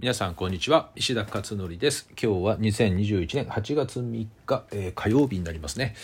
[0.00, 0.90] 皆さんこんにちは。
[0.94, 2.08] 石田勝則です。
[2.10, 5.96] 今日は2021年8月3日、えー、火曜日になりますね。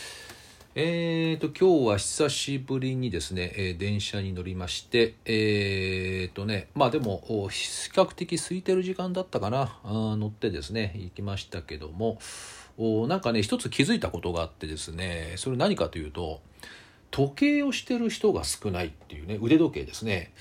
[0.74, 7.22] えーと今日は久しぶりにですね、えー、電車に乗りましてえーとねまあでも
[7.52, 9.78] 比較的空いてる時間だったかな。
[9.84, 12.18] あ乗ってですね行きましたけども
[12.76, 16.40] おなんかね一つ気づいたことがあってですねそれ何かというと
[17.12, 20.32] 時計をしてる人が少ないっていうね腕時計ですね。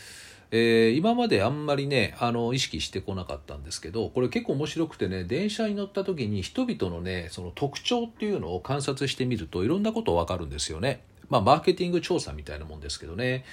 [0.56, 11.02] えー、今まであんまりねあの意識してこなかったんですけどこれ結構面白くてね電車に乗った時に人々のねその特徴っていうのを観察してみるといろんなこと分かるんですよね。
[11.30, 13.44] まあ、マーケティング調査みたいなもんですけどね。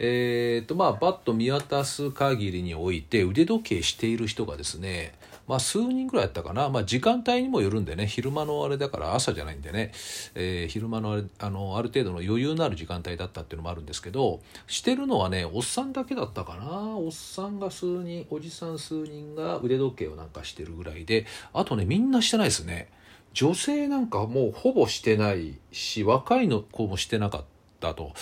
[0.00, 5.14] えー、と、まあ、バッと見渡す限りにおいて腕時計している人がですね、
[5.50, 8.06] まあ、数人ぐらいやったかな、まあ、時間帯にもよるんでね。
[8.06, 9.90] 昼間のあれだから朝じゃないんでね、
[10.36, 16.96] えー、昼間のあれあのある程度の余裕のある時間帯だったっていうのもあるんですけどしてるのはねおっさんだけだったかな。
[16.96, 22.88] おっさんが数人おじさん数人が腕時計をなんかしてるぐらいであとねみんなしてないですね。
[23.32, 27.44] 女性なんかもうほぼしてないし若いの子もしてなかっ
[27.80, 28.12] たと。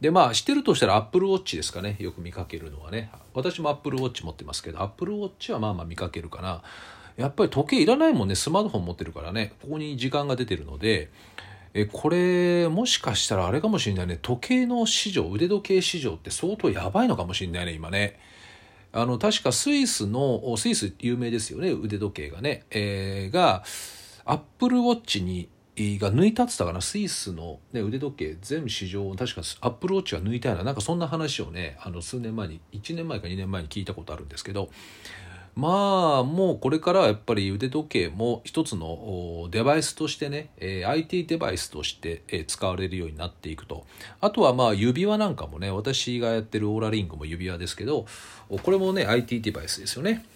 [0.00, 1.96] でまあしてるとしたらアップルウォッチですかね。
[1.98, 3.10] よく見かけるのはね。
[3.34, 6.62] 私もアップルウォッチ持ってますけどアップルウォッチはまあまあ見かけるかな。
[7.16, 8.34] やっぱり時計いらないもんね。
[8.34, 9.54] スマートフォン持ってるからね。
[9.62, 11.10] ここに時間が出てるので。
[11.78, 14.18] えこれもしかしたらあれかもしれないね。
[14.22, 18.18] 時計の市場腕時計市場って相当やばいのかもしれないね今ね。
[18.92, 21.72] あの確かスイスのスイス有名ですよね。
[21.72, 23.62] 腕時計がね、えー、が
[24.24, 25.50] アップルウォッチに
[25.98, 26.80] が抜いたってたかな？
[26.80, 34.70] スイスの、ね、腕時計全市場確かアップルウォッチが抜いたようななんかそんな話をねあの数年前に1年前か2年前に聞いたことあるんですけど
[35.54, 43.86] まあもうこれからはやっぱり腕時計も一つのデバイスとしてね、え、IT デバイスとして、え、使われるようになっていくと。
[44.20, 48.04] あとはまあ指輪なんかもね私がやってるオーラリングも指輪ですけど
[48.50, 50.26] これもね IT デバイスですよね。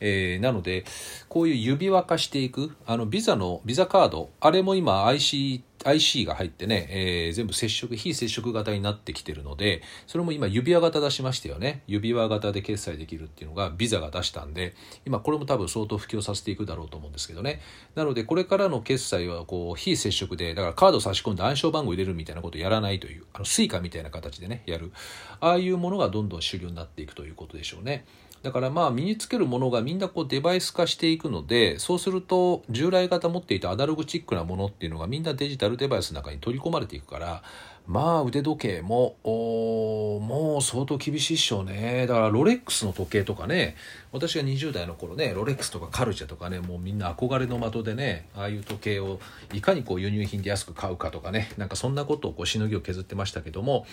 [0.00, 0.84] えー、なので
[1.28, 11.82] こういう指輪化していくあのビザのビザカードあれも今 IC IC が入ってね、えー、全部接触非接触型になってきてるのでそれも今指輪型出しましたよね。
[11.86, 14.74] 指輪型で決済できるっていうのがビザが出したんで
[15.06, 17.60] 今これも多分相当普及させていくだろうと思うんですけどね。
[17.94, 24.92] なのでこれからの決済はこう非接触でだからカード差し込んで暗証番号入れるみたいなことやらないというあの Suica みたいな形でねやる。
[25.40, 28.04] ああいうものがどんどん主流になっていくということでしょうね。
[28.42, 37.42] だからまあ身につけるものがみんなこうデバイス化していくのでそうすると従来型持っていたアナログチックなものっていうのがみんなデジタルデバイスの中に取り込まれていくから
[37.86, 42.06] まあ腕時計ももう相当厳しいっしょうね。
[42.06, 43.76] だからロレックスの時計とかね
[44.12, 49.18] 私が20代の頃ねロレックスとかカルチャとかねもうみんな憧れの的でねああいう時計を
[49.52, 53.86] いかにこう輸入品で安く買うかとかねなんかそんなことをこうしのぎを削ってましたけども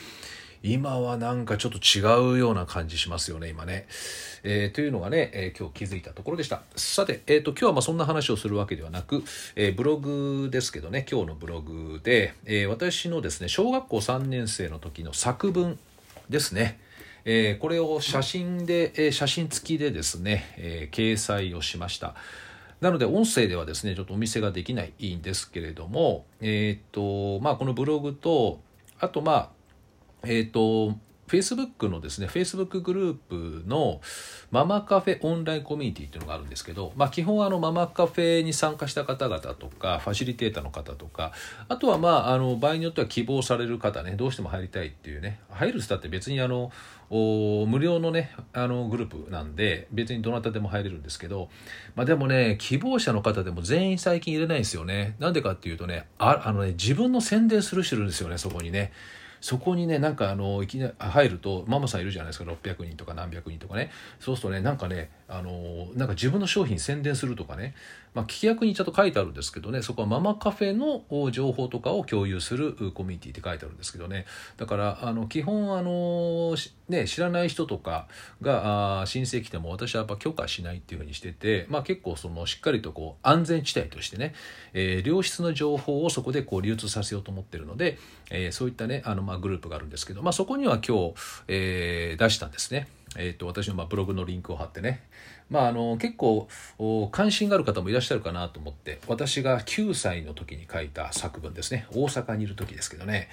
[0.64, 3.88] 今はなんかちょっと違うような感じしますよね今ね、
[4.44, 6.62] えー、というのがね、えー、今日気づいたところでした。
[6.76, 9.24] さて、えーと、今日はまあそんな話をするわけではなく、
[9.56, 15.78] え、ブログですけどね今日のブログで、え、私のですね小学校3年生の時の作文
[16.30, 16.80] ですね。
[17.26, 22.16] え、これを写真で、え、写真付きでですね、え、掲載をしました。
[22.80, 28.60] なので音声ではですねちょっとお見せができないんですけれども、えっ、とまあ、このブログと
[29.00, 29.50] あとまあ
[30.28, 34.00] えっ、ー、と、Facebook のですね、Facebook グループの
[34.50, 41.34] ママカフェオンラインコミュニティっていうのがあるんですけど、まあ基本あのママカフェに参加した方々とか、ファシリテーターの方とか、
[41.68, 46.72] あとはまああの場合によっては希望される方ね、どうしても入りたいっていうね、入るスタって別にあの、
[47.10, 51.50] 無料のね、あのグループなんで、別にどなたでも入れるんですけど、
[51.96, 55.16] まあでもね、希望者の方でも全員最近入れないんですよね。
[55.20, 58.94] なんでかっていうとね、ああのね、自分の宣伝する人いるんですよね、そこにね。
[59.42, 63.92] そこにねなんかあのいきな入るとママさんいるじゃないですか600人とか何百人とかね。
[64.20, 67.76] そうするとねなんかねあのなんか自分の商品宣伝するとかね、
[68.14, 69.82] まあ、聞き役にちゃんと書いてあるんですけどね。
[69.82, 74.26] そこはママカフェの情報とかを共有するコミュニティって書いてあるんですけどね。
[74.56, 76.56] だからあの基本あの、
[76.88, 78.08] ね、知らない人とか
[78.42, 84.34] が申請来ても私はやっぱ許可しないっていうふうにしてて、まあ、結構そのしっかりとこう安全地帯としてね、
[84.74, 87.98] えー、良質の情報をそこでこう流通させようと思ってるので、
[88.32, 91.14] えー、そういったねあのまあグループがあるんですけど、まあ、そこには今日、
[91.50, 92.88] えー、出したんですね。
[93.18, 95.02] えーと、私のまあブログのリンクを貼ってね、
[95.50, 96.48] まあ、あの結構
[97.12, 101.88] 関心がある方もいらっしゃるかなと思って私が9歳の時に書いた作文ですね。
[101.92, 103.30] 大阪にいる時ですけどね、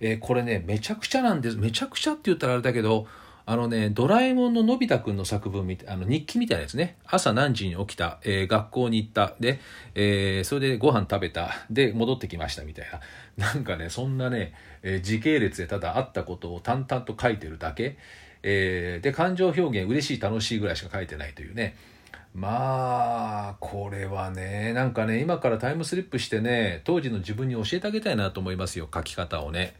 [0.00, 1.56] えー、これねめちゃくちゃなんです。
[1.56, 3.06] めちゃくちゃって言ったらあれだけど
[3.48, 6.96] あのね、ドラえもんののび太くんの作文みたい、あの日記みたいですね。
[7.06, 9.60] 朝何時に起きた、えー、学校に行った、で、
[9.94, 13.00] えー、それでご飯食べた、で、戻ってきましたみたいな。
[13.46, 14.52] なんかね、そんなね、
[14.82, 17.96] えー、時系列でただあったことを淡々と書いてるだけ。
[18.42, 21.76] えー、で、感情表現、嬉しい、楽しいぐらいしか書いてないというね。
[22.34, 29.74] まあこれはねなんかね今からタイムスリップしてね当時の自分に教えてあげたいなと思いますよ書き方をね。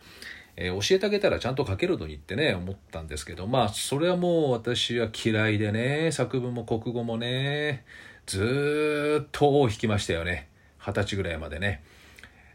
[0.56, 7.84] えー、教えてあげたらちゃんと書けるのにってね思ったんですけどまあそれはもう私は嫌いでね作文も国語もね
[8.26, 10.48] ずっと引きましたよね
[10.78, 11.82] 二十歳ぐらいまでね。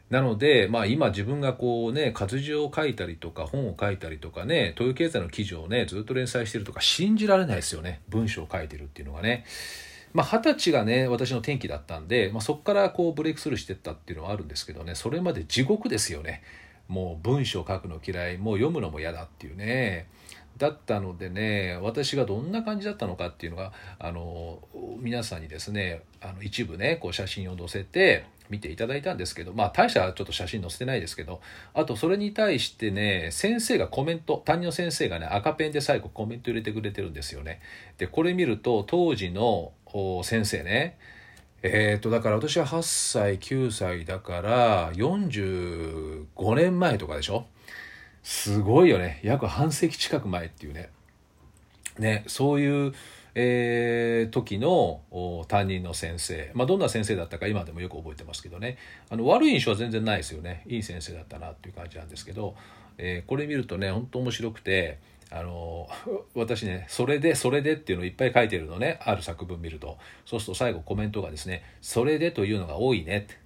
[0.10, 9.46] なので、まあ、今自分がこうね活字を書いたりとか本を書いたりとかね東洋経済の記事をねずっと連載してるとか信じられないですよね文章を書いてるっていうのがね。
[10.14, 16.44] まあ、二十歳がね私の転機だったんで、まあ、そこからこうブレイクスルーしてったっていうのはあるんですけどねそれまで地獄ですよね
[16.92, 20.10] もう文章書くの嫌いもう読むのも嫌だっていうね
[20.58, 24.60] だったのでね私がどんな感じだったのかっていうのがあの
[25.00, 31.40] 皆さんにですねあの一部ねこう写真を載せて見ていただいたんですけどまあ大したちょっと写真載せてないですけど
[31.74, 37.62] あとそれに対してね先生がコメント担任の先生がね赤ペンで最後コメント入れてくれてるんですよね。
[37.98, 39.72] でこれ見ると当時の
[40.24, 40.98] 先生ね
[41.64, 47.46] えーと、だから私は8歳9歳だから45年前とかでしょ？
[48.24, 49.20] すごいよね。
[49.24, 50.90] 約半世紀近く前っていうね。
[52.00, 52.94] ねそういう、
[53.36, 55.02] えー、時の
[55.48, 58.78] 担任の先生、まあ、どんな先生だったか今でもよく覚えてますけどね。
[59.10, 60.64] あの悪い印象は全然ないですよね。
[60.68, 62.56] いい先生だったなっていう感じなんですけど、
[62.98, 65.00] えー、これ見るとね本当面白くて
[65.34, 65.88] あの
[66.36, 69.98] 私ね「それでそれで」っていうのをいっぱい書いてるのねある作文見ると。
[70.26, 73.42] そうすると最後コメントがですね「それで」というのが多いねって。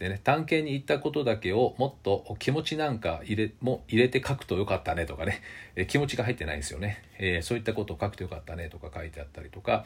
[0.00, 5.42] でね探検に行ったことだけをもっと気持ちなんか入れも入れて書くとよかったねとかね、
[5.76, 9.84] え気持ちが入ってないんですよね、えー、そういったことを書くとよかったねとか書いてあったりとか。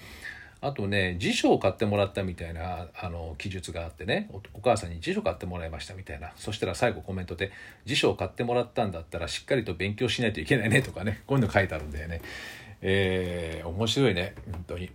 [0.61, 6.33] あとね辞書を買ってもらったみたいなあの記述があってねお母さんに辞書買ってもらいましたみたいな。
[6.37, 7.53] そしたら最後コメントで
[7.85, 12.21] 「辞書を買ってもらったんだったらしっかりと勉強しないといけないね」とかねこういうの書いてあるんだよね。
[12.81, 14.91] えー、面白いね本当に。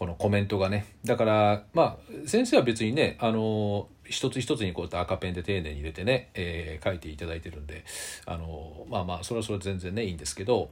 [0.00, 0.86] このコメントがね。
[1.04, 7.84] だからまあ先生は別にねあの一つ一つにこうやって赤ペンで丁寧に入れてね、えー、書いていただいてるんで
[8.24, 10.70] あのまあまあそれはそれ全然ねいいんですけど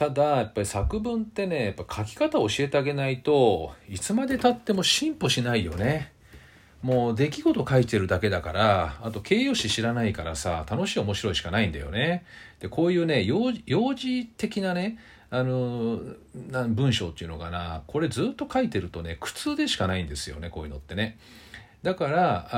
[0.00, 6.14] ただやっぱり作文ってねやっぱ書き方を教えてあげないといつまでたっても進歩しないよね。
[6.80, 12.24] もう出来事書いてるだけだからあと形容詞知らないからさ楽しい面白いしかないんだよね。
[12.60, 13.52] でこういうね幼
[13.94, 14.96] 児的なね
[15.28, 16.00] あの
[16.70, 21.18] 文章っていうのかなこれずっと書いてるとね苦痛でしかないんですよねこういうのってね。
[21.82, 22.48] だから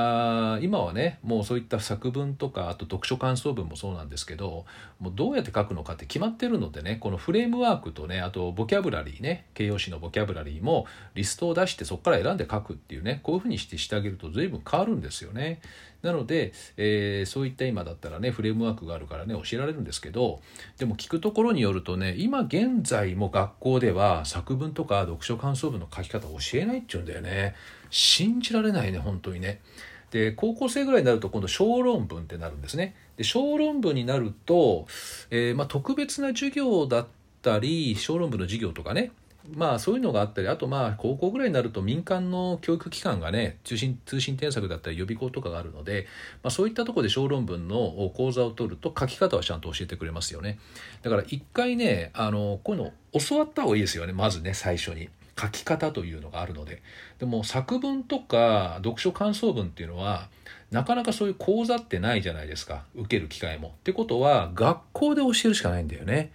[0.55, 4.65] あ今はねもうそういった作文とかあと読書感想文もそうなんですけど
[4.99, 15.61] もうどうやって書くのかって決まってるのでねこのフレームワークとねあとボキャブラリーね形容詞のボキャブラリーもリストを出してそこから選んで書くっていうねこういうふうにしてしてあげると随分変わるんですよね。
[16.01, 20.41] なので、えー、そういった今だったらねフレームワークがあるからね教えられるんですけど
[20.77, 27.55] でも聞くところによるとね今現在も学校では作文とか読書感想文の書き方を教えないって言うんだよね。
[27.93, 29.61] 信じられないね本当にね。
[30.09, 32.95] で高校生ぐらいになると今度小論文ってなるんですね。
[33.17, 34.87] で小論文になると、
[35.29, 37.07] えー、まあ、特別な授業だっ
[37.41, 39.11] たり小論文の授業とかね
[39.55, 46.07] まあそういうのがあったりあとまあ高校ぐらいになると民間の教育機関がね通信通信添削だったり予備校とかがあるので、
[46.41, 50.59] まあ、そういったとこで小論文の講座を取ると書き方はちゃんと教えてくれますよね
[51.01, 55.09] だから一回ねあのこういうの教わった方がいいですよねまずね最初に。
[55.39, 56.81] 書き方というのがあるので
[57.19, 60.29] でも作文とか読書感想文っていうのは
[60.71, 63.69] なかなかそういう講座ってないじゃないですか受ける機会も。
[63.69, 66.31] ってことは学校で教えるしかないんだよね。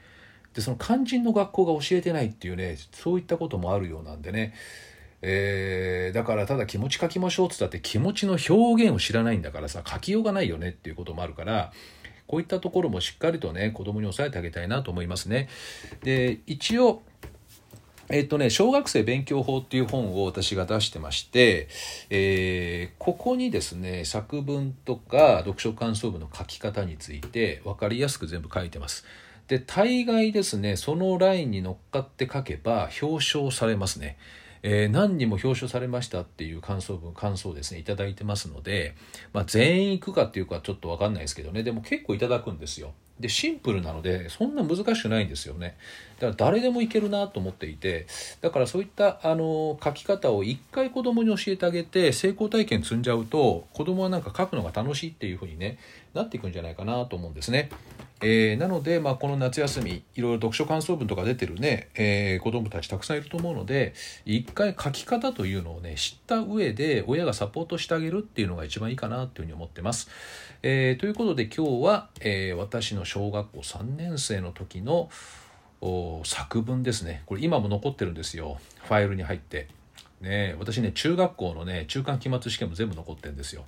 [0.54, 4.54] でその肝心の学校が教えてないっていうねそういったこともあるようなんでね、
[5.23, 11.73] えー、だからただ気持ち書きましょうっつったって気持ちの表現を知らないんだからさ書きようがないよねっていうこともあるから
[12.28, 15.49] こういったところもしっかりとね子供に押さえてあげたいなと思いますね。
[16.02, 17.02] で一応
[18.10, 21.68] えっとね、小学生勉強法っていう本を私が出してまして、
[22.08, 29.04] えー、ここにですね、作文とか読書感想文の書き方について分かりやすく全部書いてます。
[29.46, 34.16] で、大概ですね、そのラインに乗っかって書けば表彰されますね。
[34.62, 38.94] えー、何にも表彰されましたっていう感想文感想ですね頂いてますので、
[39.32, 45.76] まあ、全員行くかっていうかちょっと分かんないですけどねでも結構いただくんですよでシンプルなのでそんな難しくないんですよね
[46.20, 48.06] だから誰でもいけるなと思っていて
[48.40, 55.78] だからそういったあの書き方を一回子供に教えてあげて成功体験積んじゃうと子供はなんか書くのが楽しいっていうふうに、ね、
[56.14, 57.70] なっていくんじゃないかなと思うんですね。
[58.20, 63.94] えー、なので、まあ、この夏休みいろいろ読書感想文とか出てるね、えー、子どもたちたくさんいると思うので
[64.25, 70.08] 一回書き方というのをね知った上で親がサポートしてあげるっていうのが一番いいかなというふうに思ってます。
[70.62, 75.08] えー、ということで今日は、え私の小学校3年生の時の
[76.25, 77.22] 作文ですね。
[77.26, 78.58] これ今も残ってるんですよ。
[78.82, 79.68] ファイルに入って。
[80.20, 83.64] ね私ね中学校のね中間期末試験も全部残ってるんですよ。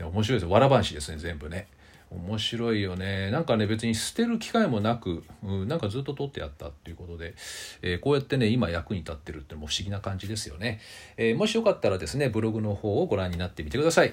[0.00, 1.66] 面白いですわらばんしですね全部ね。
[2.14, 3.30] 面白いよね。
[3.30, 7.34] なんかね別に捨てる機会もなく、うん、なんかずっと取ってやったっていうことで、
[7.82, 10.80] えー、こうやってね今役に立ってるっても不思議な感じですよね、
[11.16, 14.12] えー、もしよかったらですねブログの方をご覧になってみてください、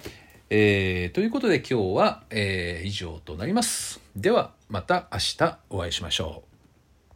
[0.49, 4.01] えー、ということで今日は、え以上となります。
[4.15, 6.50] ではまた明日お会いしましょう。